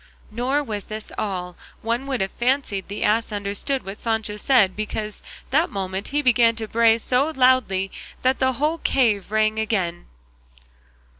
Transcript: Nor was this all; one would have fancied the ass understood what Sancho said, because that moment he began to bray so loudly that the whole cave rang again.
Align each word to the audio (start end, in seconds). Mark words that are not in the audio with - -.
Nor 0.31 0.63
was 0.63 0.85
this 0.85 1.11
all; 1.15 1.55
one 1.83 2.07
would 2.07 2.21
have 2.21 2.31
fancied 2.31 2.87
the 2.87 3.03
ass 3.03 3.31
understood 3.31 3.85
what 3.85 4.01
Sancho 4.01 4.35
said, 4.35 4.75
because 4.75 5.21
that 5.51 5.69
moment 5.69 6.07
he 6.07 6.23
began 6.23 6.55
to 6.55 6.67
bray 6.67 6.97
so 6.97 7.31
loudly 7.35 7.91
that 8.23 8.39
the 8.39 8.53
whole 8.53 8.79
cave 8.79 9.29
rang 9.31 9.59
again. 9.59 10.07